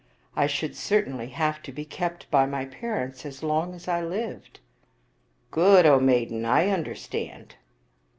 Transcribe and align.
I 0.35 0.47
should 0.47 0.75
certainly 0.75 1.27
have 1.27 1.61
to 1.61 1.71
be 1.71 1.85
kept 1.85 2.31
by 2.31 2.47
my 2.47 2.65
parents 2.65 3.23
as 3.23 3.43
long 3.43 3.75
as 3.75 3.87
I 3.87 4.01
lived."" 4.03 4.59
Good, 5.51 5.85
O 5.85 5.99
maiden; 5.99 6.43
I 6.43 6.69
understand." 6.69 7.53